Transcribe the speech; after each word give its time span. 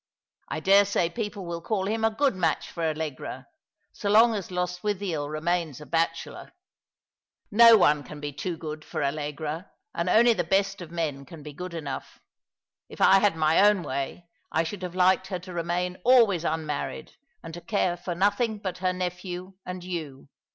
I 0.47 0.61
dare 0.61 0.85
say 0.85 1.11
people 1.11 1.45
will 1.45 1.61
call 1.61 1.83
Lim 1.83 2.03
a 2.03 2.09
good 2.09 2.33
match 2.35 2.71
for 2.71 2.81
Allegra, 2.81 3.45
so 3.93 4.09
long 4.09 4.33
as 4.33 4.49
Lostwithiel 4.49 5.29
remains 5.29 5.79
a 5.79 5.85
bachelor."" 5.85 6.53
No 7.61 7.77
one 7.77 8.01
can 8.01 8.19
be 8.19 8.33
too 8.33 8.57
good 8.57 8.83
for 8.83 9.03
Allegra, 9.03 9.69
and 9.93 10.09
only 10.09 10.33
the 10.33 10.43
best 10.43 10.81
of 10.81 10.89
men 10.89 11.23
can 11.23 11.43
be 11.43 11.53
good 11.53 11.75
enough. 11.75 12.19
If 12.89 12.99
I 12.99 13.19
had 13.19 13.35
my 13.35 13.61
own 13.61 13.83
way, 13.83 14.27
I 14.51 14.63
should 14.63 14.81
have 14.81 14.95
liked 14.95 15.27
her 15.27 15.37
to 15.37 15.53
remain 15.53 15.99
always 16.03 16.43
unmarried, 16.43 17.13
and 17.43 17.53
to 17.53 17.61
care 17.61 17.95
for 17.95 18.15
nothing 18.15 18.57
but 18.57 18.79
her 18.79 18.93
nephew 18.93 19.53
and 19.67 19.83
you. 19.83 20.29